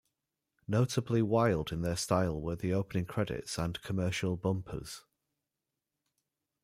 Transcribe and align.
Notably 0.67 1.21
wild 1.21 1.71
in 1.71 1.83
their 1.83 1.95
style 1.95 2.41
were 2.41 2.55
the 2.55 2.73
opening 2.73 3.05
credits 3.05 3.59
and 3.59 3.79
commercial 3.83 4.35
bumpers. 4.35 5.03